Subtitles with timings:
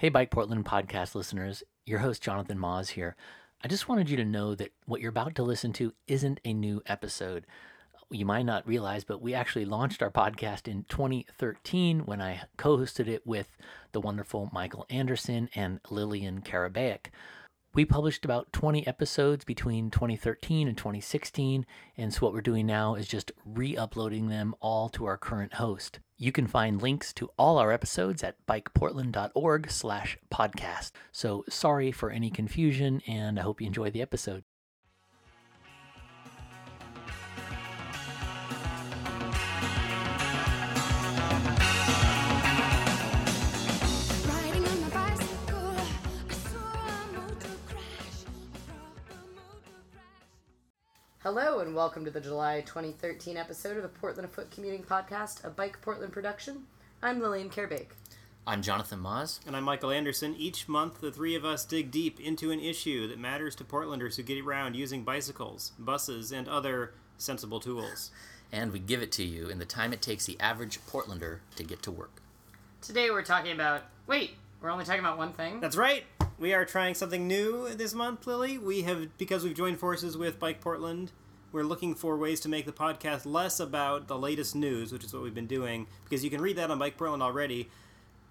[0.00, 3.16] Hey, Bike Portland podcast listeners, your host Jonathan Maus here.
[3.62, 6.54] I just wanted you to know that what you're about to listen to isn't a
[6.54, 7.44] new episode.
[8.10, 12.78] You might not realize, but we actually launched our podcast in 2013 when I co
[12.78, 13.48] hosted it with
[13.92, 17.08] the wonderful Michael Anderson and Lillian Karabaic.
[17.72, 21.64] We published about 20 episodes between 2013 and 2016,
[21.96, 25.54] and so what we're doing now is just re uploading them all to our current
[25.54, 26.00] host.
[26.16, 30.90] You can find links to all our episodes at bikeportland.org slash podcast.
[31.12, 34.42] So sorry for any confusion, and I hope you enjoy the episode.
[51.32, 55.48] Hello and welcome to the July 2013 episode of the Portland Afoot Commuting Podcast, a
[55.48, 56.64] Bike Portland production.
[57.04, 57.90] I'm Lillian Karabaic.
[58.48, 59.38] I'm Jonathan Maus.
[59.46, 60.34] And I'm Michael Anderson.
[60.36, 64.16] Each month, the three of us dig deep into an issue that matters to Portlanders
[64.16, 68.10] who get around using bicycles, buses, and other sensible tools.
[68.50, 71.62] And we give it to you in the time it takes the average Portlander to
[71.62, 72.20] get to work.
[72.82, 73.82] Today we're talking about.
[74.08, 75.60] Wait, we're only talking about one thing?
[75.60, 76.02] That's right.
[76.40, 78.58] We are trying something new this month, Lily.
[78.58, 81.12] We have because we've joined forces with Bike Portland.
[81.52, 85.12] We're looking for ways to make the podcast less about the latest news, which is
[85.12, 87.68] what we've been doing, because you can read that on Bike Portland already.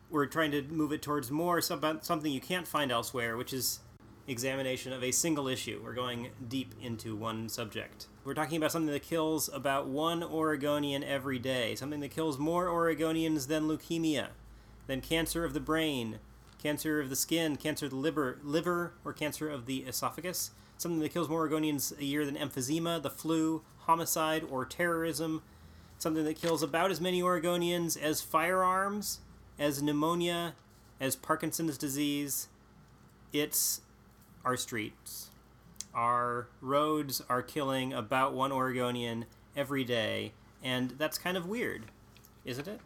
[0.09, 3.81] We're trying to move it towards more some- something you can't find elsewhere, which is
[4.25, 5.81] examination of a single issue.
[5.83, 8.07] We're going deep into one subject.
[8.23, 12.67] We're talking about something that kills about one Oregonian every day, something that kills more
[12.67, 14.29] Oregonians than leukemia,
[14.87, 16.19] than cancer of the brain,
[16.57, 21.01] cancer of the skin, cancer of the liver, liver or cancer of the esophagus, something
[21.01, 25.43] that kills more Oregonians a year than emphysema, the flu, homicide, or terrorism,
[25.97, 29.19] something that kills about as many Oregonians as firearms,
[29.59, 30.55] as pneumonia,
[30.99, 32.47] as Parkinson's disease.
[33.33, 33.81] It's
[34.45, 35.29] our streets.
[35.93, 39.25] Our roads are killing about one Oregonian
[39.57, 40.31] every day,
[40.63, 41.85] and that's kind of weird,
[42.45, 42.79] isn't it?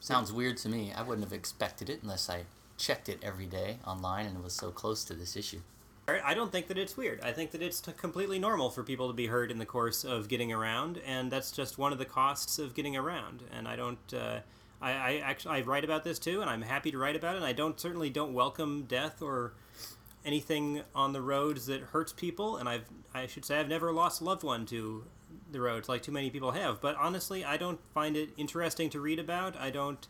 [0.00, 0.92] Sounds weird to me.
[0.96, 2.44] I wouldn't have expected it unless I
[2.78, 5.62] checked it every day online and it was so close to this issue.
[6.08, 7.20] I don't think that it's weird.
[7.22, 10.04] I think that it's t- completely normal for people to be hurt in the course
[10.04, 13.42] of getting around, and that's just one of the costs of getting around.
[13.52, 14.14] And I don't.
[14.14, 14.38] Uh,
[14.80, 17.38] I, I actually I write about this too, and I'm happy to write about it.
[17.38, 19.54] And I don't certainly don't welcome death or
[20.24, 22.56] anything on the roads that hurts people.
[22.56, 25.04] And I've I should say I've never lost a loved one to
[25.50, 26.80] the roads like too many people have.
[26.80, 29.56] But honestly, I don't find it interesting to read about.
[29.56, 30.06] I don't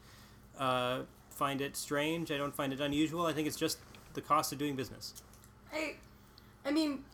[0.59, 2.31] uh, find it strange.
[2.31, 3.25] I don't find it unusual.
[3.25, 3.79] I think it's just
[4.13, 5.15] the cost of doing business.
[5.77, 5.95] I,
[6.65, 7.05] I mean,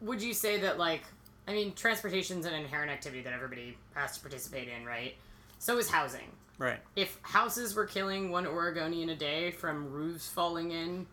[0.00, 1.02] would you say that, like,
[1.48, 5.14] I mean, transportation's an inherent activity that everybody has to participate in, right?
[5.58, 6.30] So is housing.
[6.58, 6.80] Right.
[6.96, 11.06] If houses were killing one Oregonian a day from roofs falling in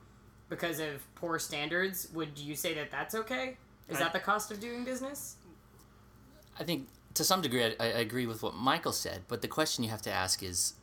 [0.50, 3.58] because of poor standards, would you say that that's okay?
[3.90, 5.36] Is I- that the cost of doing business?
[6.60, 9.84] I think to some degree I, I agree with what Michael said, but the question
[9.84, 10.74] you have to ask is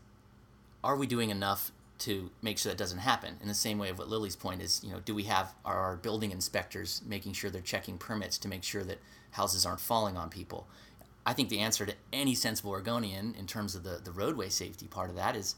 [0.82, 1.70] are we doing enough
[2.00, 3.37] to make sure that doesn't happen?
[3.41, 5.97] In the same way of what Lily's point is, you know, do we have our
[5.97, 8.99] building inspectors making sure they're checking permits to make sure that
[9.33, 10.66] houses aren't falling on people?
[11.27, 14.87] I think the answer to any sensible Oregonian in terms of the, the roadway safety
[14.87, 15.55] part of that is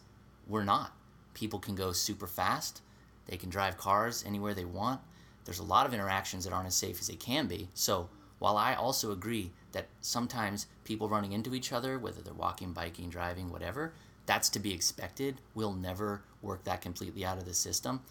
[0.47, 0.93] we're not.
[1.35, 2.83] People can go super fast.
[3.27, 5.01] They can drive cars anywhere they want.
[5.45, 7.69] There's a lot of interactions that aren't as safe as they can be.
[7.75, 12.73] So while I also agree that sometimes people running into each other, whether they're walking,
[12.73, 13.93] biking, driving, whatever,
[14.27, 15.41] that's to be expected.
[15.55, 18.03] We'll never work that completely out of the system.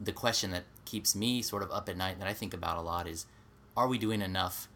[0.00, 2.80] The question that keeps me sort of up at night that I think about a
[2.80, 3.26] lot is
[3.76, 4.68] are we doing enough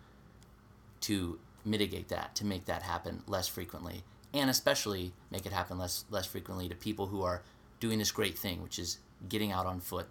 [1.02, 4.02] to mitigate that, to make that happen less frequently,
[4.32, 7.42] and especially make it happen less less frequently to people who are
[7.80, 10.06] doing this great thing, which is getting out on foot,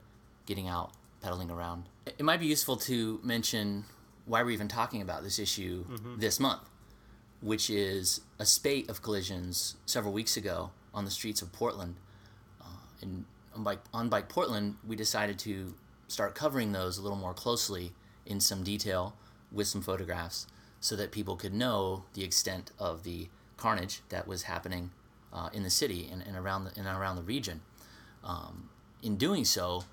[0.45, 0.91] getting out,
[1.21, 1.85] pedaling around.
[2.05, 3.85] It might be useful to mention
[4.25, 6.19] why we're even talking about this issue mm-hmm.
[6.19, 6.61] this month,
[7.41, 11.95] which is a spate of collisions several weeks ago on the streets of Portland.
[12.61, 12.65] Uh,
[13.01, 13.25] in,
[13.55, 15.73] on, Bike, on Bike Portland, we decided to
[16.07, 17.91] start covering those a little more closely
[18.25, 19.15] in some detail
[19.51, 20.47] with some photographs
[20.79, 24.91] so that people could know the extent of the carnage that was happening
[25.33, 27.61] uh, in the city and, and around the, and around the region.
[28.23, 28.69] Um,
[29.01, 29.83] in doing so,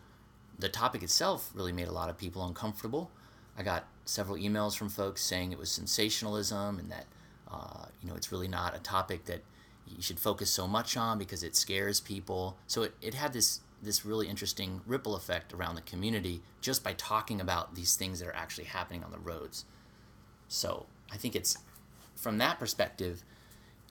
[0.59, 3.11] the topic itself really made a lot of people uncomfortable.
[3.57, 7.07] I got several emails from folks saying it was sensationalism and that
[7.55, 9.43] uh, you know it's really not a topic that
[9.87, 12.57] you should focus so much on because it scares people.
[12.67, 16.95] So it, it had this this really interesting ripple effect around the community just by
[16.95, 19.67] talking about these things that are actually happening on the roads.
[20.49, 21.59] So I think it's
[22.17, 23.23] from that perspective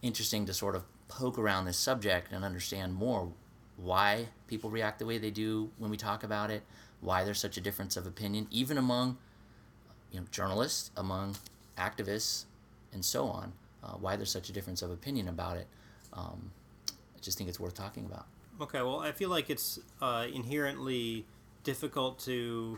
[0.02, 3.32] interesting to sort of poke around this subject and understand more
[3.78, 6.64] why people react the way they do when we talk about it,
[7.02, 9.18] why there's such a difference of opinion, even among
[10.12, 11.36] you know journalists, among
[11.78, 12.46] activists,
[12.94, 13.54] and so on.
[13.84, 15.68] Uh, why there's such a difference of opinion about it.
[16.14, 16.52] Um,
[16.90, 18.26] I just think it's worth talking about.
[18.62, 21.26] Okay, well, I feel like it's uh, inherently
[21.64, 22.78] difficult to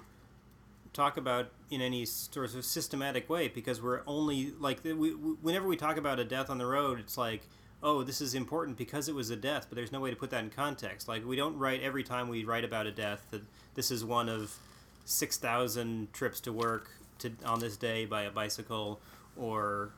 [0.94, 5.67] talk about in any sort of systematic way because we're only like we, we, whenever
[5.67, 7.41] we talk about a death on the road, it's like,
[7.83, 10.29] oh, this is important because it was a death, but there's no way to put
[10.29, 11.07] that in context.
[11.07, 13.41] Like we don't write every time we write about a death that
[13.75, 14.56] this is one of
[15.03, 16.89] six thousand trips to work
[17.19, 19.00] to on this day by a bicycle
[19.38, 19.91] or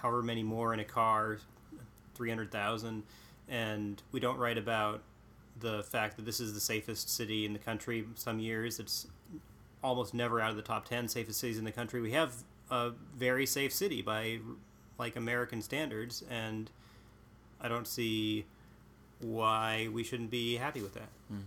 [0.00, 1.38] however many more in a car,
[2.14, 3.02] three hundred thousand,
[3.48, 5.02] and we don't write about
[5.60, 8.04] the fact that this is the safest city in the country.
[8.14, 9.06] Some years it's
[9.82, 12.00] almost never out of the top 10 safest cities in the country.
[12.00, 12.34] We have
[12.70, 14.38] a very safe city by
[14.98, 16.70] like American standards, and
[17.60, 18.44] I don't see
[19.20, 21.08] why we shouldn't be happy with that.
[21.28, 21.40] Hmm.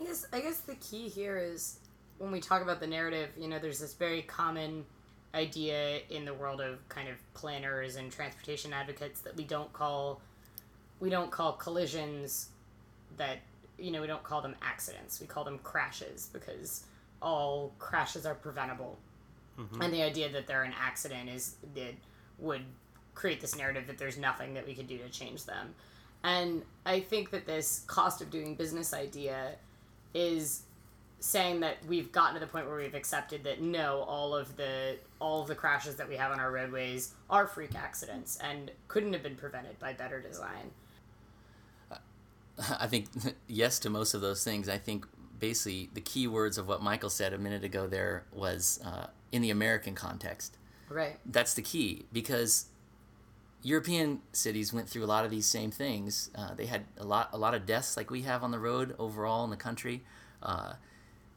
[0.00, 1.78] I guess I guess the key here is
[2.18, 4.84] when we talk about the narrative, you know, there's this very common
[5.34, 10.20] idea in the world of kind of planners and transportation advocates that we don't call
[10.98, 12.48] we don't call collisions
[13.16, 13.38] that
[13.80, 15.20] you know, we don't call them accidents.
[15.20, 16.84] We call them crashes because
[17.22, 18.98] all crashes are preventable.
[19.58, 19.82] Mm-hmm.
[19.82, 21.94] And the idea that they're an accident is that
[22.38, 22.62] would
[23.14, 25.74] create this narrative that there's nothing that we could do to change them.
[26.22, 29.52] And I think that this cost of doing business idea
[30.14, 30.62] is
[31.20, 34.96] saying that we've gotten to the point where we've accepted that no, all of the
[35.20, 39.12] all of the crashes that we have on our roadways are freak accidents and couldn't
[39.12, 40.70] have been prevented by better design.
[42.78, 43.06] I think
[43.46, 44.68] yes to most of those things.
[44.68, 45.06] I think
[45.38, 49.42] basically the key words of what Michael said a minute ago there was uh, in
[49.42, 50.56] the American context.
[50.88, 51.18] Right.
[51.24, 52.66] That's the key because
[53.62, 56.30] European cities went through a lot of these same things.
[56.34, 58.94] Uh, they had a lot, a lot of deaths like we have on the road
[58.98, 60.02] overall in the country,
[60.42, 60.74] uh,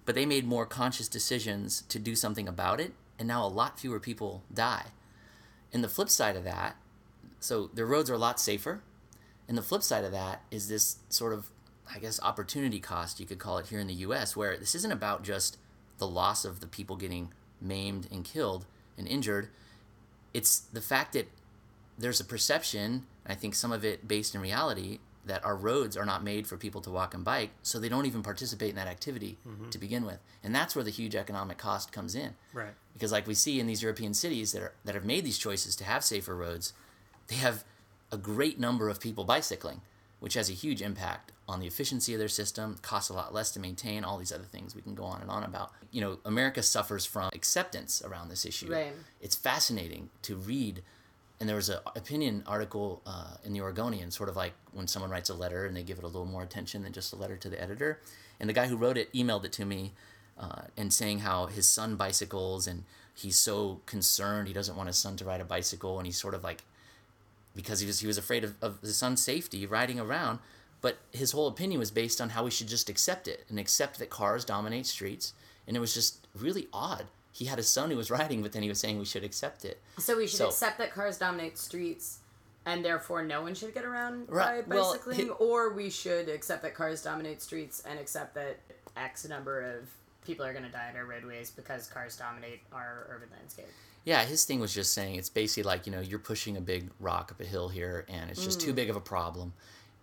[0.05, 3.79] but they made more conscious decisions to do something about it, and now a lot
[3.79, 4.87] fewer people die.
[5.71, 6.75] And the flip side of that,
[7.39, 8.81] so the roads are a lot safer,
[9.47, 11.49] and the flip side of that is this sort of,
[11.93, 14.91] I guess, opportunity cost, you could call it here in the US, where this isn't
[14.91, 15.57] about just
[15.97, 18.65] the loss of the people getting maimed and killed
[18.97, 19.49] and injured.
[20.33, 21.27] It's the fact that
[21.97, 26.05] there's a perception, I think some of it based in reality, that our roads are
[26.05, 28.87] not made for people to walk and bike, so they don't even participate in that
[28.87, 29.69] activity mm-hmm.
[29.69, 30.19] to begin with.
[30.43, 32.35] And that's where the huge economic cost comes in.
[32.53, 32.73] Right.
[32.93, 35.75] Because like we see in these European cities that are that have made these choices
[35.77, 36.73] to have safer roads,
[37.27, 37.63] they have
[38.11, 39.81] a great number of people bicycling,
[40.19, 43.51] which has a huge impact on the efficiency of their system, costs a lot less
[43.51, 45.71] to maintain, all these other things we can go on and on about.
[45.91, 48.71] You know, America suffers from acceptance around this issue.
[48.71, 48.93] Right.
[49.19, 50.83] It's fascinating to read
[51.43, 55.11] and there was an opinion article uh, in the Oregonian, sort of like when someone
[55.11, 57.35] writes a letter and they give it a little more attention than just a letter
[57.35, 57.99] to the editor.
[58.39, 59.91] And the guy who wrote it emailed it to me
[60.39, 64.95] uh, and saying how his son bicycles and he's so concerned he doesn't want his
[64.95, 66.63] son to ride a bicycle and he's sort of like
[67.53, 70.39] because he was he was afraid of, of his son's safety riding around.
[70.79, 73.99] But his whole opinion was based on how we should just accept it and accept
[73.99, 75.33] that cars dominate streets.
[75.67, 77.07] And it was just really odd.
[77.33, 79.65] He had a son who was riding, but then he was saying we should accept
[79.65, 79.81] it.
[79.97, 82.19] So we should So- accept that cars dominate streets
[82.65, 86.29] and therefore no one should get around Right, by well, bicycling it- or we should
[86.29, 88.59] accept that cars dominate streets and accept that
[88.95, 89.89] x number of
[90.23, 93.67] people are going to die on our roadways because cars dominate our urban landscape.
[94.05, 96.89] Yeah, his thing was just saying it's basically like, you know, you're pushing a big
[96.99, 98.75] rock up a hill here and it's just too mm.
[98.75, 99.53] big of a problem.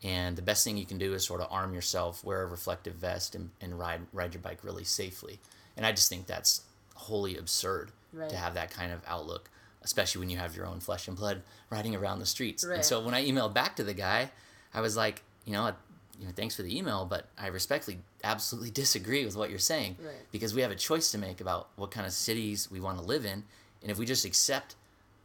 [0.03, 2.95] And the best thing you can do is sort of arm yourself, wear a reflective
[2.95, 5.39] vest, and, and ride ride your bike really safely.
[5.77, 6.63] And I just think that's
[7.01, 8.29] wholly absurd Right.
[8.31, 9.49] to have that kind of outlook,
[9.83, 12.65] especially when you have your own flesh and blood riding around the streets.
[12.65, 12.77] Right.
[12.77, 14.33] And so when I emailed back to the guy,
[14.75, 15.73] I was like, you know,
[16.19, 19.97] you know, thanks for the email, but I respectfully absolutely disagree with what you're saying
[20.05, 20.15] Right.
[20.33, 23.05] because we have a choice to make about what kind of cities we want to
[23.05, 23.45] live in,
[23.83, 24.75] and if we just accept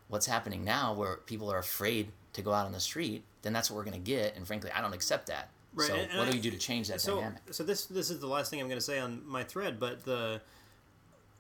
[0.07, 3.69] what's happening now, where people are afraid to go out on the street, then that's
[3.71, 4.35] what we're going to get.
[4.35, 5.49] And frankly, I don't accept that.
[5.73, 7.41] Right, So and- and what do I- we do to change that so dynamic?
[7.51, 10.05] so this this is the last thing I'm going to say on my thread, but
[10.05, 10.41] the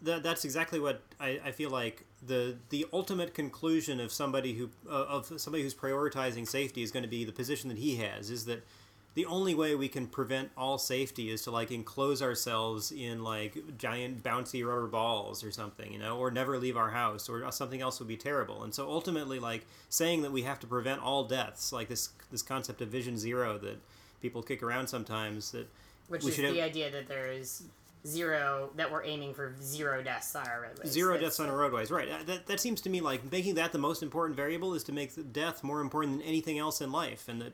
[0.01, 4.69] that that's exactly what I, I feel like the the ultimate conclusion of somebody who
[4.89, 8.29] uh, of somebody who's prioritizing safety is going to be the position that he has
[8.29, 8.65] is that
[9.13, 13.77] the only way we can prevent all safety is to like enclose ourselves in like
[13.77, 17.81] giant bouncy rubber balls or something you know or never leave our house or something
[17.81, 18.63] else would be terrible.
[18.63, 22.41] And so ultimately like saying that we have to prevent all deaths like this this
[22.41, 23.77] concept of vision zero that
[24.21, 25.67] people kick around sometimes that
[26.09, 27.63] Which we is the idea that there is
[28.05, 30.91] zero, that we're aiming for zero deaths on our roadways.
[30.91, 33.55] zero That's- deaths on our roadways right Uh, that, that seems to me like making
[33.55, 36.91] that the most important variable is to make death more important than anything else in
[36.91, 37.53] life and that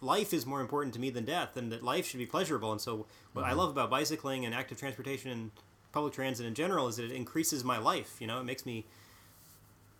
[0.00, 2.70] life is more important to me than death, and that life should be pleasurable.
[2.70, 5.50] And so, what I love about bicycling and active transportation and
[5.90, 8.16] public transit in general is that it increases my life.
[8.20, 8.84] You know, it makes me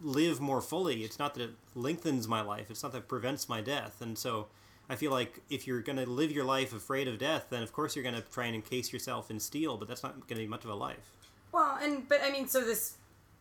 [0.01, 1.03] live more fully.
[1.03, 2.71] It's not that it lengthens my life.
[2.71, 4.03] It's not that it prevents my death.
[4.03, 4.49] And so,
[4.89, 7.73] I feel like if you're going to live your life afraid of death, then of
[7.73, 9.77] course you're going to try and encase yourself in steel.
[9.77, 11.11] But that's not going to be much of a life.
[11.53, 12.95] Well, and but I mean, so this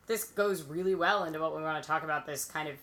[0.08, 2.26] this goes really well into what we want to talk about.
[2.26, 2.76] This kind of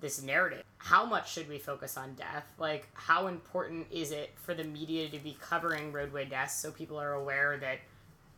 [0.00, 0.62] this narrative.
[0.78, 2.46] How much should we focus on death?
[2.58, 6.98] Like, how important is it for the media to be covering roadway deaths so people
[7.00, 7.78] are aware that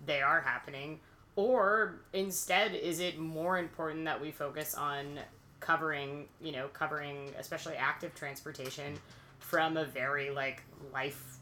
[0.04, 1.00] they are happening?
[1.36, 5.20] Or instead, is it more important that we focus on
[5.60, 8.98] covering, you know, covering especially active transportation
[9.40, 11.38] from a very like life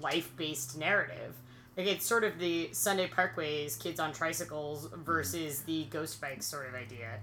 [0.00, 1.34] life based narrative?
[1.76, 5.02] Like it's sort of the Sunday Parkways, kids on tricycles mm-hmm.
[5.02, 7.20] versus the ghost bike sort of idea.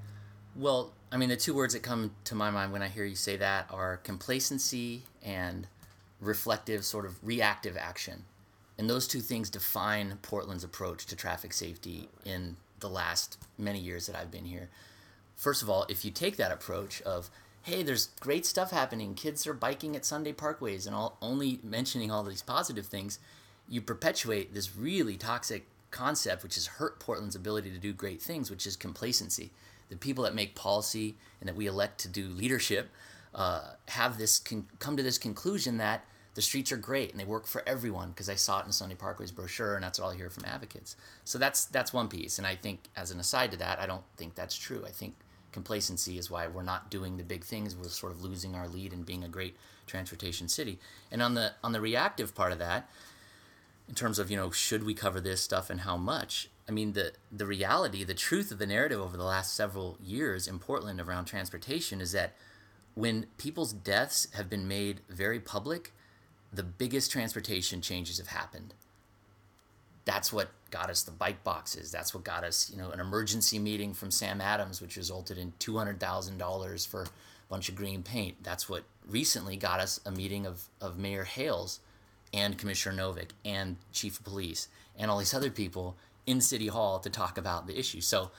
[0.56, 3.16] Well, I mean, the two words that come to my mind when I hear you
[3.16, 5.68] say that are complacency and
[6.20, 8.24] reflective, sort of reactive action.
[8.78, 14.08] And those two things define Portland's approach to traffic safety in the last many years
[14.08, 14.70] that I've been here.
[15.36, 17.30] First of all, if you take that approach of,
[17.68, 22.10] hey, there's great stuff happening, kids are biking at Sunday parkways, and all, only mentioning
[22.10, 23.20] all these positive things,
[23.68, 28.50] you perpetuate this really toxic concept, which has hurt Portland's ability to do great things,
[28.50, 29.52] which is complacency.
[29.90, 32.90] The people that make policy and that we elect to do leadership
[33.36, 36.06] uh, have this con- come to this conclusion that
[36.36, 38.96] the streets are great and they work for everyone because I saw it in Sunday
[38.96, 40.96] Parkway's brochure and that's what I hear from advocates.
[41.26, 44.04] So that's that's one piece, and I think as an aside to that, I don't
[44.16, 44.84] think that's true.
[44.86, 45.16] I think
[45.58, 47.76] complacency is why we're not doing the big things.
[47.76, 49.56] We're sort of losing our lead in being a great
[49.88, 50.80] transportation city.
[51.12, 52.90] And on the on the reactive part of that,
[53.88, 56.94] in terms of you know should we cover this stuff and how much i mean
[56.94, 61.00] the the reality the truth of the narrative over the last several years in portland
[61.00, 62.34] around transportation is that
[62.96, 65.94] when people's deaths have been made very public
[66.52, 68.74] the biggest transportation changes have happened
[70.08, 73.60] that's what got us the bike boxes that's what got us you know an emergency
[73.60, 77.08] meeting from sam adams which resulted in $200000 for a
[77.50, 81.80] bunch of green paint that's what recently got us a meeting of, of mayor hales
[82.34, 85.96] and Commissioner Novick and Chief of Police and all these other people
[86.26, 88.02] in City Hall to talk about the issue.
[88.02, 88.32] So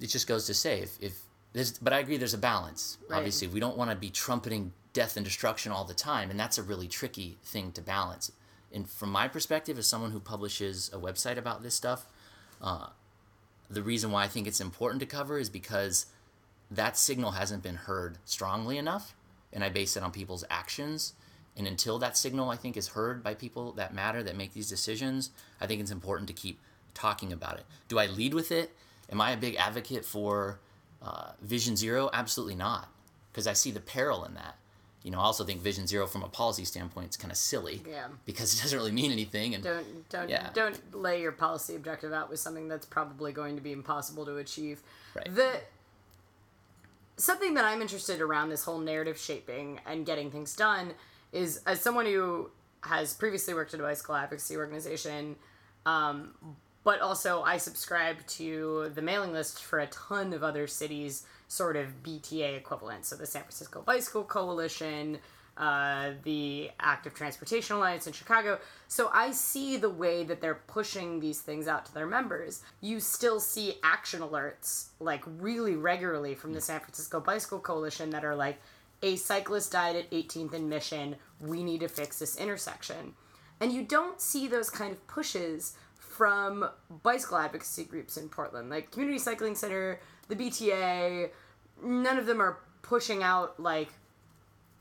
[0.00, 1.20] it just goes to say if, if
[1.52, 2.98] there's, but I agree there's a balance.
[3.08, 3.18] Right.
[3.18, 6.58] Obviously, we don't want to be trumpeting death and destruction all the time, and that's
[6.58, 8.32] a really tricky thing to balance.
[8.74, 12.06] And from my perspective, as someone who publishes a website about this stuff,
[12.60, 12.88] uh,
[13.70, 16.06] the reason why I think it's important to cover is because
[16.70, 19.14] that signal hasn't been heard strongly enough,
[19.52, 21.14] and I base it on people's actions.
[21.56, 24.68] And until that signal, I think, is heard by people that matter, that make these
[24.68, 26.58] decisions, I think it's important to keep
[26.94, 27.66] talking about it.
[27.86, 28.74] Do I lead with it?
[29.10, 30.58] Am I a big advocate for
[31.00, 32.10] uh, Vision Zero?
[32.12, 32.88] Absolutely not,
[33.30, 34.56] because I see the peril in that.
[35.04, 37.82] You know, I also think Vision Zero, from a policy standpoint, is kind of silly.
[37.86, 38.06] Yeah.
[38.24, 39.54] Because it doesn't really mean anything.
[39.54, 40.50] And Don't don't Yeah.
[40.54, 44.38] don't lay your policy objective out with something that's probably going to be impossible to
[44.38, 44.82] achieve.
[45.14, 45.32] Right.
[45.32, 45.60] The
[47.16, 50.94] something that I'm interested around this whole narrative shaping and getting things done
[51.32, 55.36] is as someone who has previously worked at a bicycle advocacy organization,
[55.86, 56.34] um,
[56.84, 61.76] but also I subscribe to the mailing list for a ton of other cities' sort
[61.76, 63.08] of BTA equivalents.
[63.08, 65.18] So the San Francisco Bicycle Coalition,
[65.56, 68.58] uh, the Active Transportation Alliance in Chicago.
[68.88, 72.62] So I see the way that they're pushing these things out to their members.
[72.80, 78.24] You still see action alerts like really regularly from the San Francisco Bicycle Coalition that
[78.24, 78.58] are like,
[79.02, 81.16] a cyclist died at 18th and Mission.
[81.38, 83.14] We need to fix this intersection.
[83.60, 85.74] And you don't see those kind of pushes
[86.14, 86.68] from
[87.02, 91.30] bicycle advocacy groups in Portland, like Community Cycling Center, the BTA.
[91.82, 93.88] None of them are pushing out like,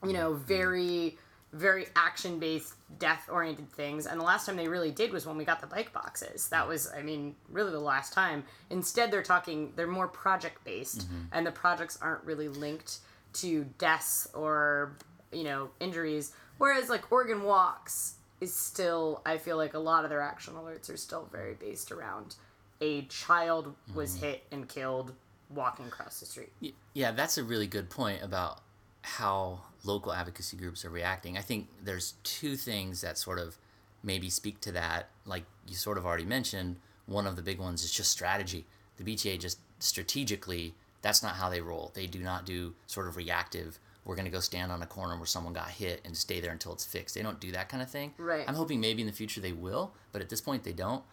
[0.05, 0.43] you know, mm-hmm.
[0.43, 1.17] very,
[1.51, 4.05] very action based, death oriented things.
[4.05, 6.49] And the last time they really did was when we got the bike boxes.
[6.49, 8.43] That was, I mean, really the last time.
[8.69, 11.25] Instead, they're talking, they're more project based, mm-hmm.
[11.31, 12.99] and the projects aren't really linked
[13.33, 14.95] to deaths or,
[15.31, 16.33] you know, injuries.
[16.59, 20.93] Whereas, like, Oregon Walks is still, I feel like a lot of their action alerts
[20.93, 22.35] are still very based around
[22.81, 24.25] a child was mm-hmm.
[24.25, 25.13] hit and killed
[25.49, 26.51] walking across the street.
[26.93, 28.61] Yeah, that's a really good point about
[29.01, 31.37] how local advocacy groups are reacting.
[31.37, 33.57] I think there's two things that sort of
[34.03, 35.09] maybe speak to that.
[35.25, 38.65] Like you sort of already mentioned, one of the big ones is just strategy.
[38.97, 41.91] The BTA just strategically, that's not how they roll.
[41.93, 43.79] They do not do sort of reactive.
[44.05, 46.51] We're going to go stand on a corner where someone got hit and stay there
[46.51, 47.15] until it's fixed.
[47.15, 48.13] They don't do that kind of thing.
[48.17, 48.43] Right.
[48.47, 51.03] I'm hoping maybe in the future they will, but at this point they don't.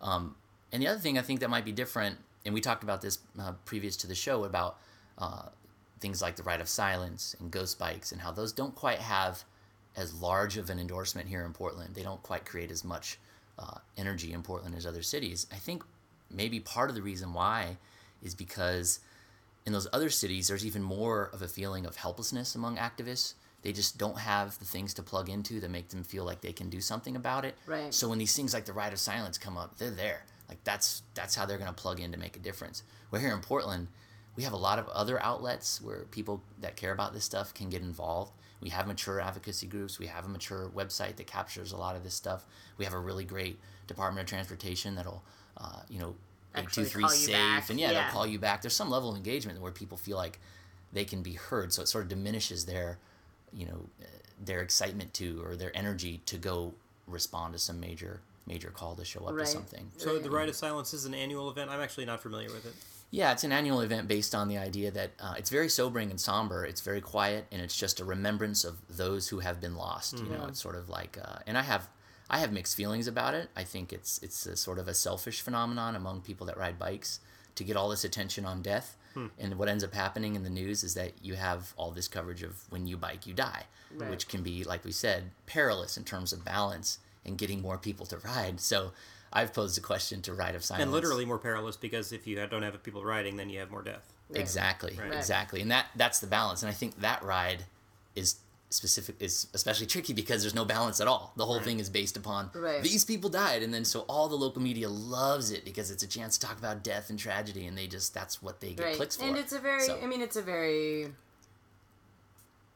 [0.00, 0.36] Um,
[0.72, 3.18] and the other thing I think that might be different, and we talked about this
[3.38, 4.78] uh, previous to the show about
[5.18, 5.48] uh,
[6.00, 9.44] things like the Ride of Silence and Ghost Bikes and how those don't quite have
[9.96, 11.94] as large of an endorsement here in Portland.
[11.94, 13.18] They don't quite create as much
[13.58, 15.46] uh, energy in Portland as other cities.
[15.52, 15.82] I think
[16.30, 17.78] maybe part of the reason why
[18.22, 19.00] is because
[19.66, 23.34] in those other cities, there's even more of a feeling of helplessness among activists.
[23.62, 26.52] They just don't have the things to plug into that make them feel like they
[26.52, 27.56] can do something about it.
[27.66, 27.92] Right.
[27.92, 30.24] So when these things like the Ride of Silence come up, they're there.
[30.48, 32.82] Like that's that's how they're going to plug in to make a difference.
[33.10, 33.88] We're here in Portland,
[34.38, 37.70] we have a lot of other outlets where people that care about this stuff can
[37.70, 38.30] get involved.
[38.60, 39.98] We have mature advocacy groups.
[39.98, 42.46] We have a mature website that captures a lot of this stuff.
[42.76, 45.24] We have a really great Department of Transportation that'll,
[45.56, 46.14] uh, you know,
[46.58, 47.70] eight Actually two three safe, back.
[47.70, 48.02] and yeah, Yeah.
[48.04, 48.62] they'll call you back.
[48.62, 50.38] There's some level of engagement where people feel like
[50.92, 52.98] they can be heard, so it sort of diminishes their,
[53.52, 54.04] you know, uh,
[54.42, 56.74] their excitement to or their energy to go
[57.06, 59.44] respond to some major major call to show up Right.
[59.44, 59.90] to something.
[59.98, 61.70] So the Ride of Silence is an annual event.
[61.70, 62.72] I'm actually not familiar with it.
[63.10, 66.18] Yeah, it's an annual event based on the idea that uh, it's very sobering and
[66.18, 66.64] somber.
[66.64, 70.18] It's very quiet, and it's just a remembrance of those who have been lost.
[70.18, 71.88] You know, it's sort of like, uh, and I have,
[72.30, 73.48] I have mixed feelings about it.
[73.56, 77.20] I think it's it's a sort of a selfish phenomenon among people that ride bikes
[77.54, 78.96] to get all this attention on death.
[79.14, 79.26] Hmm.
[79.38, 82.42] And what ends up happening in the news is that you have all this coverage
[82.42, 84.10] of when you bike, you die, Right.
[84.10, 88.06] which can be, like we said, perilous in terms of balance and getting more people
[88.06, 88.60] to ride.
[88.60, 88.92] So.
[89.30, 90.84] I've posed a question to Ride of Silence.
[90.84, 93.82] And literally more perilous because if you don't have people riding, then you have more
[93.82, 94.10] death.
[94.30, 94.40] Right.
[94.40, 95.12] Exactly, Right.
[95.12, 96.62] exactly, and that that's the balance.
[96.62, 97.66] And I think that ride
[98.14, 98.36] is
[98.70, 101.32] specific is especially tricky because there's no balance at all.
[101.36, 102.82] The whole thing is based upon Right.
[102.82, 106.06] these people died, and then so all the local media loves it because it's a
[106.06, 108.96] chance to talk about death and tragedy, and they just that's what they get right.
[108.96, 109.24] clicks for.
[109.24, 111.12] And it's a very, So- I mean, it's a very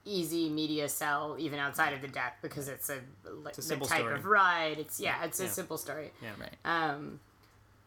[0.04, 2.98] easy media sell even outside of the deck because it's a
[3.44, 4.14] like a the type story.
[4.14, 4.78] of ride.
[4.78, 6.12] It's yeah, it's a simple story.
[6.22, 6.30] Yeah.
[6.40, 6.56] right.
[6.64, 7.20] Um,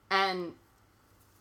[0.09, 0.53] and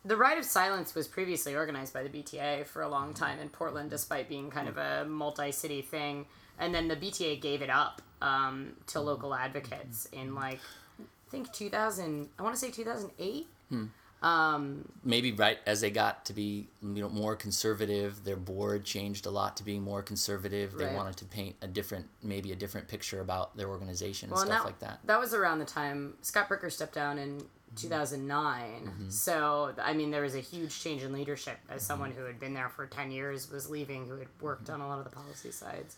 [0.05, 3.25] the Ride of Silence was previously organized by the BTA for a long mm-hmm.
[3.25, 5.07] time in Portland, despite being kind of mm-hmm.
[5.07, 6.27] a multi-city thing.
[6.59, 9.07] And then the BTA gave it up um, to mm-hmm.
[9.07, 10.61] local advocates in like
[11.01, 12.29] I think 2000.
[12.39, 13.47] I want to say 2008.
[13.71, 13.85] Hmm.
[14.23, 19.27] Um, maybe right as they got to be you know more conservative their board changed
[19.27, 20.95] a lot to being more conservative they Right.
[20.95, 24.57] wanted to paint a different maybe a different picture about their organization and Well, stuff
[24.61, 27.43] and like that That was around the time Scott Bricker stepped down in
[27.75, 27.89] Mm-hmm.
[27.89, 28.63] 2009.
[28.63, 29.09] Mm-hmm.
[29.11, 31.87] So, I mean, there was a huge change in leadership as mm-hmm.
[31.87, 34.89] someone who had been there for 10 years was leaving, who had worked on a
[34.89, 35.97] lot of the policy sides.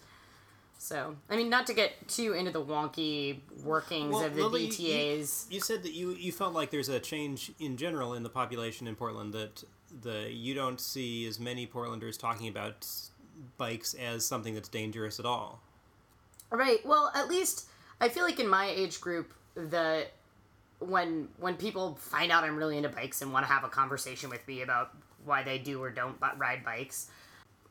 [0.78, 4.66] So, I mean, not to get too into the wonky workings Well, of the Lily,
[4.66, 5.26] you-.
[5.50, 8.86] You said that you you felt like there's a change in general in the population
[8.86, 9.64] in Portland that
[10.02, 12.86] the you don't see as many Portlanders talking about
[13.56, 15.60] bikes as something that's dangerous at all.
[16.50, 16.84] Right.
[16.84, 17.66] Well, at least
[18.00, 20.06] I feel like in my age group, the
[20.78, 24.30] when when people find out I'm really into bikes and want to have a conversation
[24.30, 24.90] with me about
[25.24, 27.10] why they do or don't ride bikes,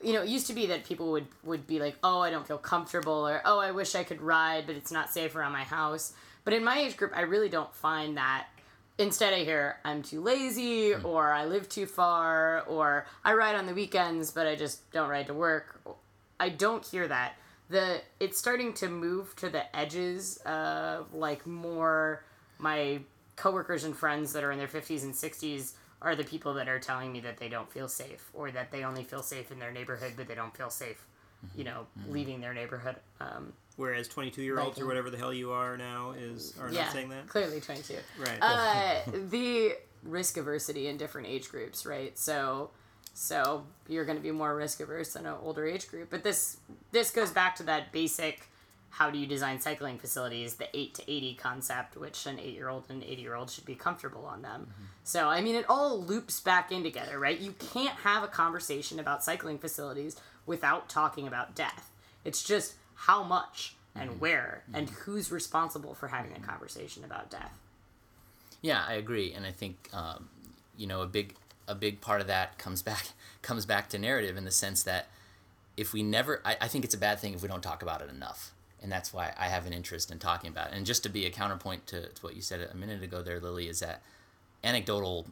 [0.02, 2.48] you know, it used to be that people would would be like, "Oh, I don't
[2.48, 5.64] feel comfortable," or "Oh, I wish I could ride, but it's not safe around my
[5.64, 6.14] house."
[6.44, 8.48] But in my age group, I really don't find that.
[8.98, 11.06] Instead, I hear I'm too lazy, hmm.
[11.06, 15.10] or I live too far, or I ride on the weekends, but I just don't
[15.10, 15.80] ride to work.
[16.40, 17.36] I don't hear that.
[17.70, 22.24] The it's starting to move to the edges of like more
[22.58, 23.00] my
[23.36, 26.80] coworkers and friends that are in their 50s and 60s are the people that are
[26.80, 29.72] telling me that they don't feel safe or that they only feel safe in their
[29.72, 31.06] neighborhood but they don't feel safe
[31.56, 35.52] you know leaving their neighborhood um, Whereas 22 year olds or whatever the hell you
[35.52, 37.28] are now is are yeah not saying that.
[37.28, 38.38] clearly 22 Right.
[38.42, 42.18] uh, the risk aversity in different age groups, right?
[42.18, 42.70] So,
[43.14, 46.10] so you're going to be more risk averse in an older age group.
[46.10, 46.58] But this
[46.92, 48.48] this goes back to that basic:
[48.98, 50.56] how do you design cycling facilities?
[50.56, 53.66] The eight to eighty concept, which an eight year old and eighty year old should
[53.66, 54.68] be comfortable on them.
[54.72, 54.84] Mm-hmm.
[55.04, 57.38] So, I mean, it all loops back in together, right?
[57.38, 61.92] You can't have a conversation about cycling facilities without talking about death.
[62.24, 64.20] It's just how much and mm-hmm.
[64.20, 64.76] where mm-hmm.
[64.78, 67.60] and who's responsible for having a conversation about death.
[68.62, 70.30] Yeah, I agree, and I think um,
[70.78, 71.36] you know a big
[71.68, 73.10] a big part of that comes back
[73.42, 75.08] comes back to narrative in the sense that
[75.76, 78.02] if we never, I, I think it's a bad thing if we don't talk about
[78.02, 78.54] it enough,
[78.86, 80.76] and that's why I have an interest in talking about it.
[80.76, 83.40] And just to be a counterpoint to, to what you said a minute ago, there,
[83.40, 84.04] Lily, is that
[84.64, 85.26] anecdotal,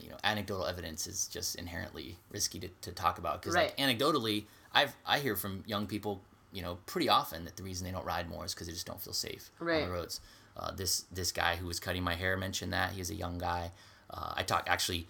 [0.00, 4.44] you know, anecdotal evidence is just inherently risky to, to talk about because like anecdotally,
[4.72, 6.20] I've I hear from young people,
[6.52, 8.86] you know, pretty often that the reason they don't ride more is because they just
[8.86, 9.50] don't feel safe
[9.82, 10.20] on the roads.
[10.56, 13.72] Uh, this this guy who was cutting my hair mentioned that he's a young guy.
[14.08, 15.08] Uh, I talked actually,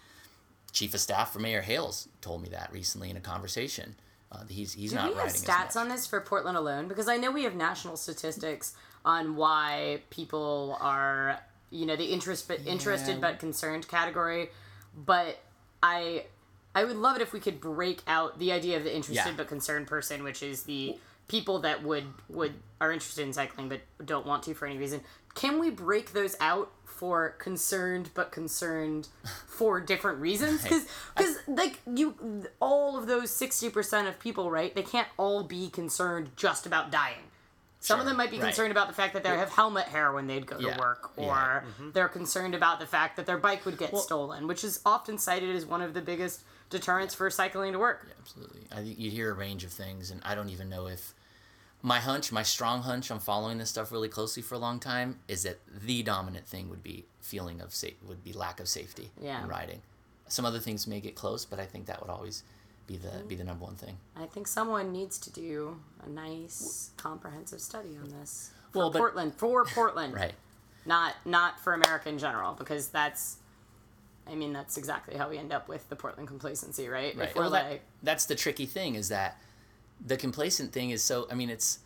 [0.72, 3.96] chief of staff for Mayor Hales told me that recently in a conversation.
[4.32, 6.86] Uh, he's he's Do not we have stats on this for Portland alone?
[6.88, 11.40] Because I know we have national statistics on why people are,
[11.70, 14.50] you know, the interest but interested but concerned category.
[14.94, 15.38] But
[15.82, 16.26] I,
[16.74, 19.34] I would love it if we could break out the idea of the interested Yeah.
[19.36, 20.96] but concerned person, which is the
[21.30, 25.00] people that would would are interested in cycling but don't want to for any reason.
[25.34, 29.08] Can we break those out for concerned but concerned
[29.46, 30.62] for different reasons?
[30.62, 34.74] Because because like you, all of those sixty percent of people, right?
[34.74, 37.22] They can't all be concerned just about dying.
[37.82, 38.46] Some of them might be right.
[38.46, 41.12] concerned about the fact that they have helmet hair when they'd go Yeah, to work,
[41.16, 41.62] or yeah.
[41.94, 45.56] they're concerned about the fact that their bike would get stolen, which is often cited
[45.56, 48.06] as one of the biggest deterrents for cycling to work.
[48.20, 48.60] Absolutely.
[48.70, 51.14] I think you hear a range of things, and I don't even know if
[51.82, 55.18] my hunch, my strong hunch, I'm following this stuff really closely for a long time,
[55.28, 59.10] is that the dominant thing would be feeling of safe, would be lack of safety
[59.20, 59.42] Yeah.
[59.42, 59.80] in riding.
[60.28, 62.42] Some other things may get close, but I think that would always
[62.86, 63.96] be the be the number one thing.
[64.16, 68.50] I think someone needs to do a nice, comprehensive study on this.
[68.72, 70.34] For Well, but- Portland, for Portland, Right.
[70.84, 73.36] not not for America in general, because that's,
[74.26, 77.16] I mean, that's exactly how we end up with the Portland complacency, right?
[77.16, 77.28] Right.
[77.30, 79.38] If Well, that- that's the tricky thing is that
[80.04, 81.26] the complacent thing is so.
[81.30, 81.80] I mean, it's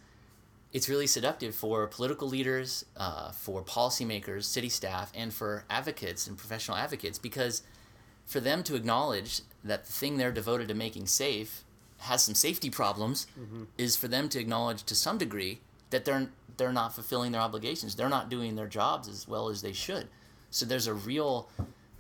[0.72, 6.36] it's really seductive for political leaders, uh, for policymakers, city staff, and for advocates and
[6.36, 7.62] professional advocates because
[8.26, 11.62] for them to acknowledge that the thing they're devoted to making safe
[11.98, 13.26] has some safety problems
[13.78, 17.94] is for them to acknowledge to some degree that they're they're not fulfilling their obligations.
[17.94, 20.08] They're not doing their jobs as well as they should.
[20.50, 21.48] So there's a real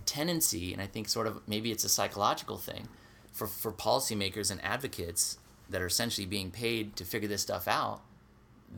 [0.06, 2.88] tendency, and I think sort of maybe it's a psychological thing
[3.32, 5.38] for for policymakers and advocates
[5.74, 8.00] that are essentially being paid to figure this stuff out.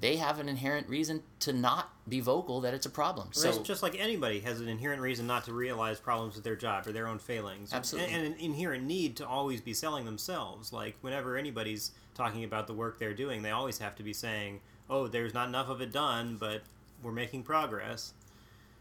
[0.00, 3.28] They have an inherent reason to not be vocal that it's a problem.
[3.32, 6.56] So So just like anybody has an inherent reason not to realize problems with their
[6.56, 8.14] job or their own failings, Absolutely.
[8.14, 10.72] and, and an inherent need to always be selling themselves.
[10.72, 14.61] Like whenever anybody's talking about the work they're doing, they always have to be saying,
[14.88, 16.62] "Oh, there's not enough of it done, but
[17.02, 18.14] we're making progress."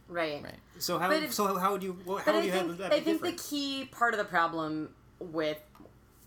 [0.07, 0.41] right.
[0.41, 0.53] right.
[0.79, 2.93] So how But it- so how would you how would I you think have that
[2.93, 5.59] I be think the key part of the problem with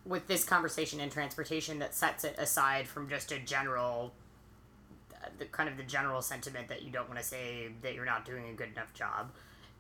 [0.09, 4.13] with this conversation in transportation that sets it aside from just a general
[5.39, 8.25] the kind of the general sentiment that you don't want to say that you're not
[8.25, 9.31] doing a good enough job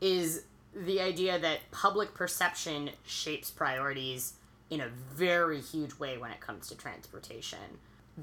[0.00, 4.34] is the idea that public perception shapes priorities
[4.70, 7.58] in a very huge way when it comes to transportation.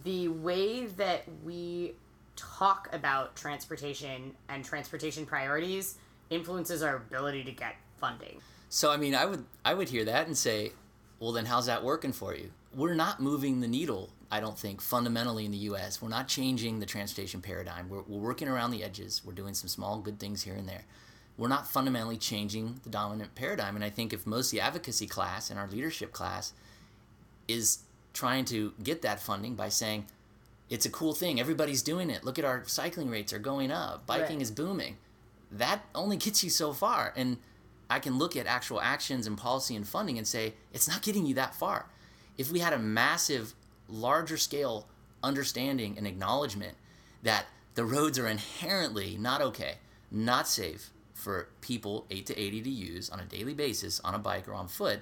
[0.03, 1.93] The way that we
[2.35, 5.97] talk about transportation and transportation priorities
[6.29, 8.39] influences our ability to get funding.
[8.69, 10.73] So I mean, I would I would hear that and say,
[11.19, 12.51] well, then how's that working for you?
[12.73, 14.09] We're not moving the needle.
[14.31, 16.01] I don't think fundamentally in the U.S.
[16.01, 17.87] We're not changing the transportation paradigm.
[17.89, 19.21] We're, we're working around the edges.
[19.23, 20.83] We're doing some small good things here and there.
[21.37, 23.75] We're not fundamentally changing the dominant paradigm.
[23.75, 26.53] And I think if most of the advocacy class and our leadership class
[27.47, 27.79] is
[28.13, 30.05] trying to get that funding by saying
[30.69, 32.23] it's a cool thing, everybody's doing it.
[32.23, 34.05] Look at our cycling rates are going up.
[34.05, 34.41] Biking Right.
[34.41, 34.97] is booming.
[35.51, 37.13] That only gets you so far.
[37.15, 37.37] And
[37.89, 41.25] I can look at actual actions and policy and funding and say it's not getting
[41.25, 41.87] you that far.
[42.37, 43.53] If we had a massive,
[43.87, 44.87] larger scale
[45.23, 46.75] understanding and acknowledgement
[47.23, 47.45] that
[47.75, 49.75] the roads are inherently not okay,
[50.11, 54.19] not safe for people 8 to 80 to use on a daily basis on a
[54.19, 55.01] bike or on foot,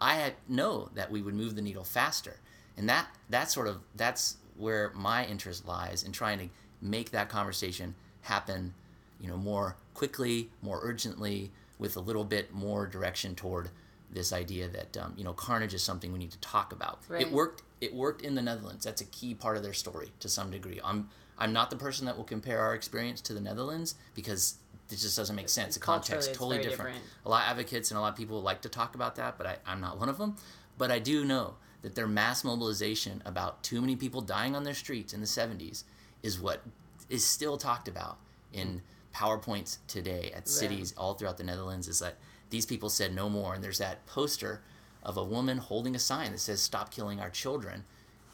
[0.00, 2.36] I know that we would move the needle faster.
[2.76, 6.48] And that that's sort of that's where my interest lies in trying to
[6.80, 8.74] make that conversation happen,
[9.20, 13.70] you know, more quickly, more urgently, with a little bit more direction toward
[14.10, 17.00] this idea that um, you know carnage is something we need to talk about.
[17.08, 17.22] Right.
[17.22, 17.62] It worked.
[17.80, 18.84] It worked in the Netherlands.
[18.84, 20.80] That's a key part of their story to some degree.
[20.82, 21.08] I'm
[21.38, 24.56] I'm not the person that will compare our experience to the Netherlands because
[24.90, 25.74] it just doesn't make sense.
[25.74, 26.94] The context it's totally different.
[26.94, 26.98] different.
[27.26, 29.46] A lot of advocates and a lot of people like to talk about that, but
[29.46, 30.36] I, I'm not one of them.
[30.76, 34.74] But I do know that their mass mobilization about too many people dying on their
[34.74, 35.84] streets in the 70s
[36.22, 36.62] is what
[37.08, 38.18] is still talked about
[38.52, 38.82] in
[39.14, 41.88] PowerPoints today at cities all throughout the Netherlands.
[41.88, 42.16] Is that
[42.50, 44.60] these people said no more, and there's that poster
[45.02, 47.84] of a woman holding a sign that says "Stop killing our children,"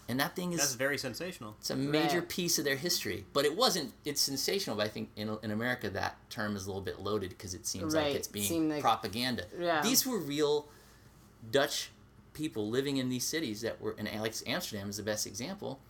[0.09, 1.57] and that thing is That's very sensational.
[1.61, 2.29] it's a major Right.
[2.29, 3.93] piece of their history, but it wasn't.
[4.05, 7.31] It's sensational, but I think in, in America that term is a little bit loaded
[7.31, 9.47] because it seems Right, like it's being like- propaganda.
[9.59, 9.83] Yeah.
[9.83, 10.69] These were real
[11.51, 11.91] Dutch
[12.33, 15.81] people living in these cities that were, and Alex Amsterdam is the best example.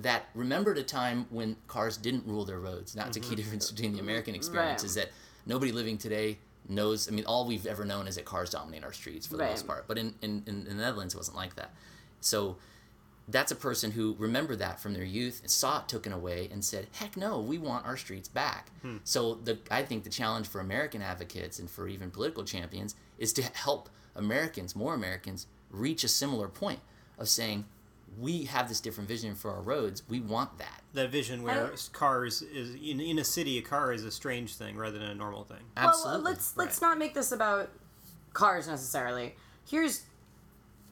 [0.00, 2.92] That remembered a time when cars didn't rule their roads.
[2.92, 3.26] That's mm-hmm.
[3.26, 4.08] a key difference between the mm-hmm.
[4.08, 5.10] American experience is that
[5.46, 7.08] nobody living today knows.
[7.08, 9.66] I mean, all we've ever known is that cars dominate our streets for the most
[9.66, 9.86] part.
[9.86, 11.74] But in, in, in the Netherlands, it wasn't like that.
[12.20, 12.56] So
[13.28, 16.64] that's a person who remembered that from their youth and saw it taken away and
[16.64, 18.98] said, "Heck no, we want our streets back." Hmm.
[19.04, 23.32] So the I think the challenge for American advocates and for even political champions is
[23.34, 26.80] to help Americans, more Americans, reach a similar point
[27.18, 27.66] of saying,
[28.18, 30.02] "We have this different vision for our roads.
[30.08, 33.92] We want that." That vision where I- cars is in, in a city, a car
[33.92, 35.62] is a strange thing rather than a normal thing.
[35.76, 36.12] Absolutely.
[36.12, 36.88] Well, let's let's Right.
[36.88, 37.70] not make this about
[38.32, 39.36] cars necessarily.
[39.68, 40.02] Here's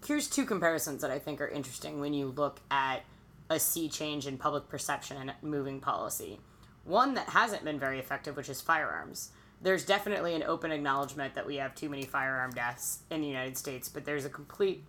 [0.06, 3.02] here's two comparisons that I think are interesting when you look at
[3.50, 6.38] a sea change in public perception and moving policy.
[6.84, 9.30] One that hasn't been very effective, which is firearms.
[9.60, 13.58] There's definitely an open acknowledgement that we have too many firearm deaths in the United
[13.58, 14.84] States, but there's a complete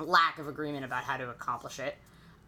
[0.00, 1.96] lack of agreement about how to accomplish it.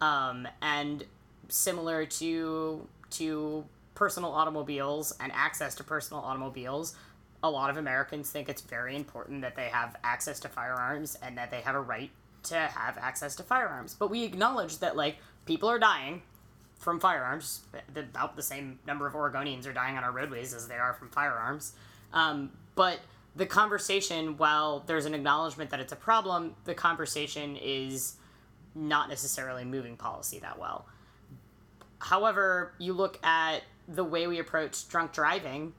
[0.01, 1.03] Um, and
[1.49, 6.95] similar to to personal automobiles and access to personal automobiles,
[7.43, 11.37] a lot of Americans think it's very important that they have access to firearms and
[11.37, 12.09] that they have a right
[12.43, 13.93] to have access to firearms.
[13.93, 16.23] But we acknowledge that like people are dying
[16.79, 17.61] from firearms.
[17.95, 21.09] About the same number of Oregonians are dying on our roadways as they are from
[21.09, 21.73] firearms.
[22.13, 22.99] Um, but
[23.35, 28.15] the conversation, while there's an acknowledgement that it's a problem, the conversation is
[28.75, 30.85] not necessarily moving policy that well.
[31.99, 35.73] However, you look at the way we approach drunk driving,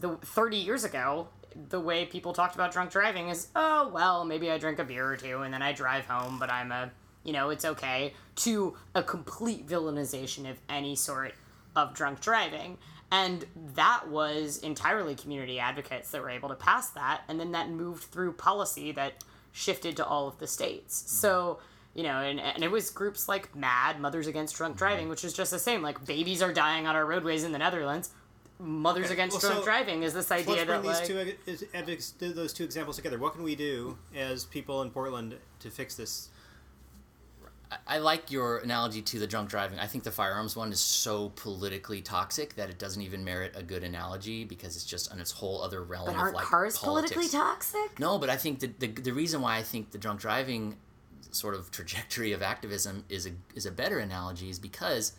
[0.00, 1.28] the 30 years ago,
[1.68, 5.10] the way people talked about drunk driving is, oh, well, maybe I drink a beer
[5.10, 6.90] or two and then I drive home, but I'm a,
[7.24, 11.34] you know, it's okay, to a complete villainization of any sort
[11.74, 12.78] of drunk driving.
[13.10, 17.22] And that was entirely community advocates that were able to pass that.
[17.28, 21.00] And then that moved through policy that shifted to all of the states.
[21.00, 21.08] Mm-hmm.
[21.08, 21.58] So,
[21.94, 24.78] you know, and, and it was groups like MADD, Mothers Against Drunk mm-hmm.
[24.78, 25.80] Driving, which is just the same.
[25.80, 28.10] Like, babies are dying on our roadways in the Netherlands.
[28.60, 32.32] Mothers Okay, Against well, Drunk so- Driving is this idea bring that, these like, two
[32.32, 33.18] those two examples together.
[33.18, 36.28] What can we do as people in Portland to fix this?
[37.86, 39.78] I- like your analogy to the drunk driving.
[39.78, 43.62] I think the firearms one is so politically toxic that it doesn't even merit a
[43.62, 46.78] good analogy because it's just on its whole other realm but of aren't like cars
[46.78, 47.12] politics.
[47.12, 47.98] politically toxic?
[47.98, 50.76] No, but I think the, the the reason why I think the drunk driving
[51.30, 55.12] sort of trajectory of activism is a is a better analogy is because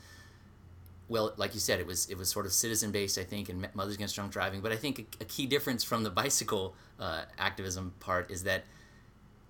[1.09, 3.67] well, like you said, it was it was sort of citizen based, I think, in
[3.73, 4.62] Mothers Against Drunk Driving.
[4.62, 8.63] But I think a, a key difference from the bicycle uh, activism part is that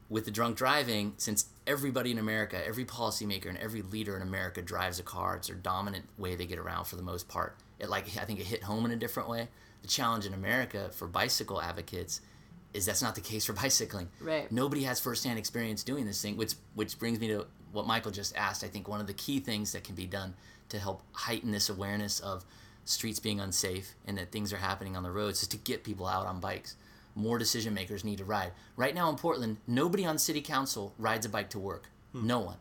[0.07, 4.62] with the drunk driving, since everybody in America, every policymaker and every leader in America
[4.62, 7.55] drives a car, it's their dominant way they get around for the most part.
[7.77, 9.47] It like I think it hit home in a different way.
[9.84, 12.21] The challenge in America for bicycle advocates
[12.73, 14.10] is that's not the case for bicycling.
[14.19, 14.51] Right.
[14.51, 18.36] Nobody has firsthand experience doing this thing, which which brings me to what Michael just
[18.36, 18.63] asked.
[18.63, 20.34] I think one of the key things that can be done
[20.69, 22.43] to help heighten this awareness of
[22.86, 26.08] streets being unsafe and that things are happening on the roads is to get people
[26.08, 26.75] out on bikes.
[27.15, 28.52] More decision makers need to ride.
[28.76, 31.89] Right now in Portland, nobody on city council rides a bike to work.
[32.13, 32.28] Hmm.
[32.28, 32.58] No one.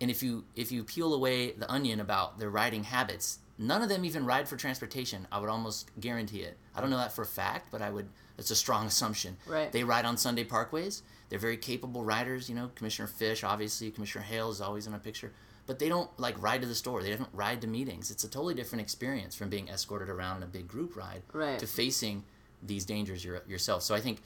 [0.00, 3.88] And if you if you peel away the onion about their riding habits, none of
[3.88, 5.26] them even ride for transportation.
[5.30, 6.56] I would almost guarantee it.
[6.74, 8.08] I don't know that for a fact, but I would.
[8.38, 9.36] It's a strong assumption.
[9.46, 9.70] Right.
[9.70, 11.02] They ride on Sunday parkways.
[11.28, 12.48] They're very capable riders.
[12.48, 15.32] You know, Commissioner Fish, obviously, Commissioner Hale is always in a picture.
[15.66, 17.02] But they don't like ride to the store.
[17.02, 18.10] They don't ride to meetings.
[18.10, 21.58] It's a totally different experience from being escorted around in a big group ride Right.
[21.58, 22.24] to facing
[22.62, 23.82] these dangers your, yourself.
[23.82, 24.20] So I think,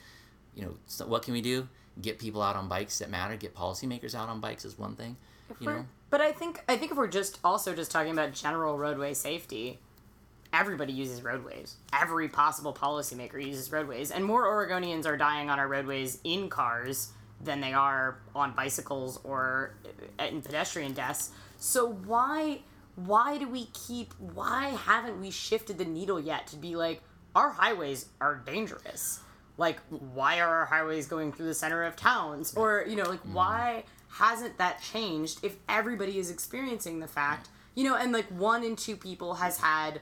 [0.54, 1.68] you know, so what can we do?
[2.00, 3.36] Get people out on bikes that matter.
[3.36, 5.16] Get policymakers out on bikes is one thing.
[5.60, 8.78] You know, But I think I think if we're just also just talking about general
[8.78, 9.78] roadway safety,
[10.52, 11.76] everybody uses roadways.
[11.92, 17.12] Every possible policymaker uses roadways, and more Oregonians are dying on our roadways in cars
[17.40, 19.74] than they are on bicycles or
[20.18, 21.30] uh, in pedestrian deaths.
[21.58, 22.60] So why
[22.96, 27.02] why do we keep why haven't we shifted the needle yet to be like
[27.34, 29.20] our highways are dangerous?
[29.56, 32.54] Like why are our highways going through the center of towns?
[32.54, 37.84] Or, you know, like why hasn't that changed if everybody is experiencing the fact, you
[37.84, 40.00] know, and like one in two people has had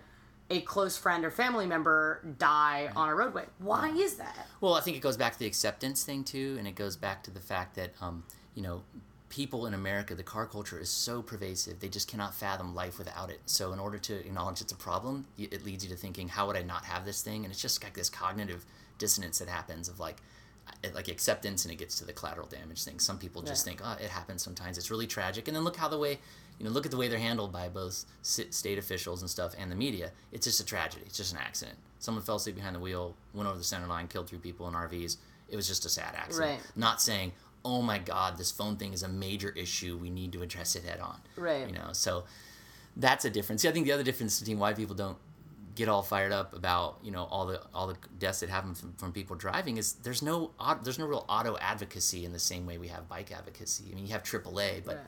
[0.50, 3.46] a close friend or family member die on a roadway.
[3.58, 4.46] Why is that?
[4.60, 7.22] Well, I think it goes back to the acceptance thing too, and it goes back
[7.24, 8.82] to the fact that um, you know
[9.32, 13.30] people in America, the car culture is so pervasive; they just cannot fathom life without
[13.30, 13.40] it.
[13.46, 16.56] So, in order to acknowledge it's a problem, it leads you to thinking, "How would
[16.56, 18.66] I not have this thing?" And it's just like this cognitive
[18.98, 20.18] dissonance that happens of like
[20.84, 23.00] uh, like acceptance, and it gets to the collateral damage thing.
[23.00, 23.70] Some people just Yeah.
[23.72, 24.76] think, "Oh, it happens sometimes.
[24.76, 26.20] It's really tragic," and then look how the way
[26.58, 29.72] you know look at the way they're handled by both state officials and stuff and
[29.72, 30.12] the media.
[30.30, 31.04] It's just a tragedy.
[31.06, 31.78] It's just an accident.
[31.98, 34.74] Someone fell asleep behind the wheel, went over the center line, killed three people in
[34.74, 35.16] RVs.
[35.48, 36.60] It was just a sad accident.
[36.60, 36.76] Right.
[36.76, 37.32] Not saying,
[37.64, 39.96] "Oh my God, this phone thing is a major issue.
[39.96, 41.66] We need to address it head on." Right.
[41.66, 42.24] You know, so
[42.96, 43.62] that's a difference.
[43.62, 45.18] See, I think the other difference between why people don't
[45.74, 48.92] get all fired up about you know all the all the deaths that happen from,
[48.98, 50.50] from people driving is there's no
[50.84, 53.84] there's no real auto advocacy in the same way we have bike advocacy.
[53.90, 55.06] I mean, you have AAA, but Right.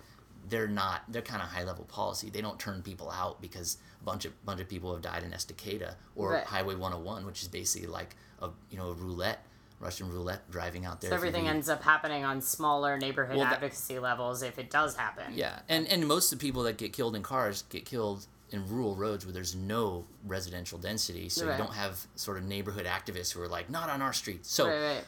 [0.48, 2.30] they're not they're kind of high level policy.
[2.30, 5.32] They don't turn people out because a bunch of bunch of people have died in
[5.32, 6.44] Estacada or Right.
[6.46, 9.44] Highway 101, which is basically like a you know a roulette
[9.80, 11.10] Russian roulette driving out there.
[11.10, 14.96] So everything ends up happening on smaller neighborhood Well, that- advocacy levels if it does
[14.96, 15.32] happen.
[15.34, 18.66] Yeah, and and most of the people that get killed in cars get killed in
[18.68, 21.52] rural roads where there's no residential density, so Right.
[21.58, 24.46] you don't have sort of neighborhood activists who are like, not on our street.
[24.46, 25.04] So Right, right.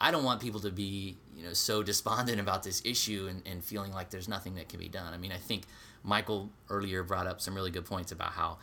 [0.00, 3.62] I don't want people to be, you know, so despondent about this issue and, and
[3.62, 5.12] feeling like there's nothing that can be done.
[5.12, 5.64] I mean, I think
[6.02, 8.58] Michael earlier brought up some really good points about how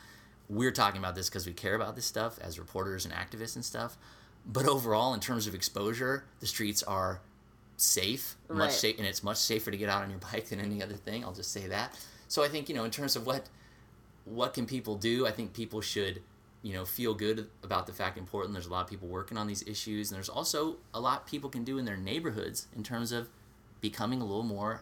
[0.50, 3.64] we're talking about this because we care about this stuff as reporters and activists and
[3.64, 3.98] stuff.
[4.46, 7.22] But overall, in terms of exposure, the streets are
[7.78, 8.72] safe, much Right.
[8.72, 11.24] safe, and it's much safer to get out on your bike than any other thing.
[11.24, 11.98] I'll just say that.
[12.28, 13.50] So I think you know, in terms of what
[14.26, 16.22] what can people do, I think people should
[16.64, 19.38] you know feel good about the fact in Portland there's a lot of people working
[19.38, 22.84] on these issues, and there's also a lot people can do in their neighborhoods in
[22.84, 23.30] terms of
[23.82, 24.82] becoming a little more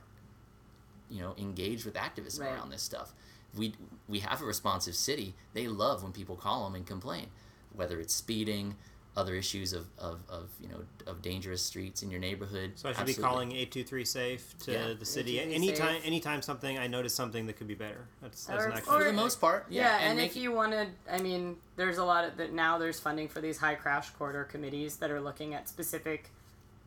[1.09, 2.53] you know engaged with activism Right.
[2.53, 3.13] around this stuff.
[3.57, 3.73] We
[4.07, 5.33] we have a responsive city.
[5.53, 7.27] They love when people call them and complain,
[7.73, 8.75] whether it's speeding,
[9.19, 12.71] other issues of, of, of you know of dangerous streets in your neighborhood.
[12.75, 14.93] So I should be calling eight two three safe to Yeah.
[14.97, 15.95] the city anytime.
[15.95, 16.05] safe.
[16.05, 18.05] Anytime something I notice something that could be better.
[18.21, 19.65] That's, that's Or- an or- for the most part.
[19.69, 22.53] Yeah, Yeah, and, make if you want to, I mean, there's a lot of that
[22.53, 22.77] now.
[22.77, 26.29] There's funding for these high crash corridor committees that are looking at specific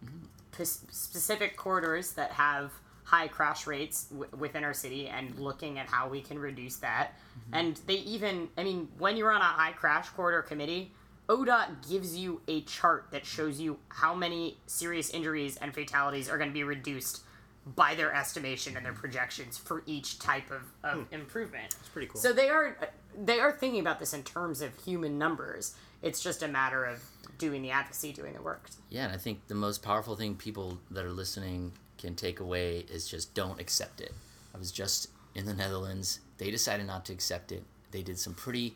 [0.04, 0.24] mm-hmm.
[0.52, 2.72] pos- specific corridors that have
[3.04, 7.08] high crash rates w- within our city and looking at how we can reduce that.
[7.12, 7.54] Mm-hmm.
[7.58, 10.92] And they even, I mean, when you're on a high crash corridor committee.
[11.32, 16.36] ODOT gives you a chart that shows you how many serious injuries and fatalities are
[16.36, 17.22] going to be reduced
[17.64, 21.14] by their estimation and their projections for each type of, of hmm.
[21.14, 21.74] improvement.
[21.80, 22.20] It's pretty cool.
[22.20, 22.76] So they are
[23.18, 25.74] they are thinking about this in terms of human numbers.
[26.02, 27.02] It's just a matter of
[27.38, 28.68] doing the advocacy, doing the work.
[28.90, 32.84] Yeah, and I think the most powerful thing people that are listening can take away
[32.90, 34.12] is just don't accept it.
[34.54, 36.20] I was just in the Netherlands.
[36.36, 37.62] They decided not to accept it.
[37.90, 38.74] They did some pretty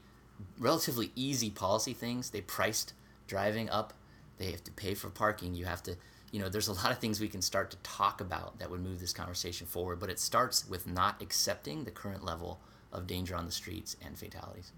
[0.58, 2.30] relatively easy policy things.
[2.30, 2.92] They priced
[3.26, 3.92] driving up.
[4.38, 5.54] They have to pay for parking.
[5.54, 5.96] You have to,
[6.30, 8.80] you know, there's a lot of things we can start to talk about that would
[8.80, 12.60] move this conversation forward, but it starts with not accepting the current level
[12.92, 14.72] of danger on the streets and fatalities.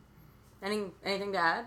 [0.63, 1.67] Any anything to add?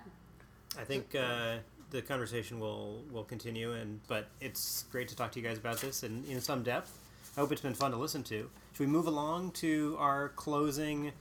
[0.79, 1.57] I think uh,
[1.91, 5.79] the conversation will will continue, and but it's great to talk to you guys about
[5.79, 6.97] this in, in some depth.
[7.37, 8.49] I hope it's been fun to listen to.
[8.73, 11.11] Should we move along to our closing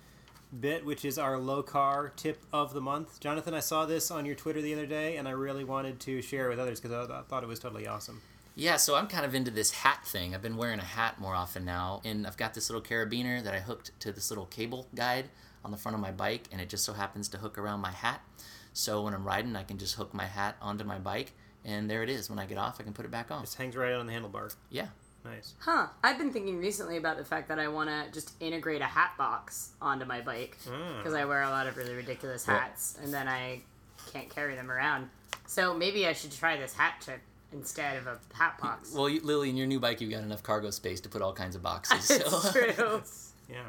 [0.59, 3.21] bit, which is our low car tip of the month?
[3.21, 6.23] Jonathan, I saw this on your Twitter the other day, and I really wanted to
[6.23, 8.21] share it with others because I, I thought it was totally awesome.
[8.57, 10.35] Yeah, so I'm kind of into this hat thing.
[10.35, 13.55] I've been wearing a hat more often now, and I've got this little carabiner that
[13.55, 15.27] I hooked to this little cable guide
[15.65, 17.93] on the front of my bike, and it just so happens to hook around my
[17.93, 18.21] hat.
[18.73, 21.33] So when I'm riding, I can just hook my hat onto my bike,
[21.65, 22.29] and there it is.
[22.29, 23.43] When I get off, I can put it back on.
[23.43, 24.55] Just hangs right on the handlebar.
[24.69, 24.89] Yeah,
[25.25, 25.55] Nice.
[25.59, 25.89] Huh.
[26.03, 29.13] I've been thinking recently about the fact that I want to just integrate a hat
[29.19, 30.97] box onto my bike hmm.
[30.99, 33.61] because I wear a lot of really ridiculous Well- hats and then I
[34.13, 35.11] can't carry them around.
[35.47, 37.21] So maybe I should try this hat trick
[37.53, 38.93] instead of a hat box.
[38.95, 41.33] Well, you, Lily, in your new bike, you've got enough cargo space to put all
[41.33, 42.11] kinds of boxes.
[42.11, 43.03] it's So true.
[43.51, 43.65] Yeah.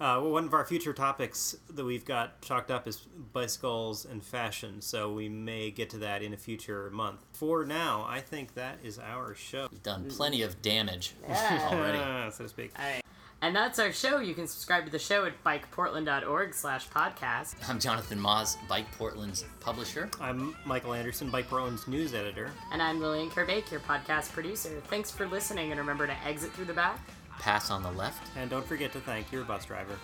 [0.00, 4.24] Uh, well, one of our future topics that we've got chalked up is bicycles and
[4.24, 7.20] fashion, so we may get to that in a future month.
[7.34, 9.68] For now, I think that is our show.
[9.70, 11.68] we've done plenty of damage Yeah.
[11.70, 11.98] already.
[12.02, 12.72] Ah, so to speak.
[12.78, 13.02] All right.
[13.42, 14.18] And that's our show.
[14.20, 17.54] You can subscribe to the show at bikeportland.org slash podcast.
[17.68, 20.10] I'm Jonathan Maus, Bike Portland's publisher.
[20.20, 22.50] I'm Michael Anderson, Bike Portland's news editor.
[22.72, 24.80] And I'm Lillian Karabaic, your podcast producer.
[24.88, 27.00] Thanks for listening, and remember to exit through the back
[27.40, 28.30] pass on the left.
[28.36, 29.98] And don't forget to thank your bus driver.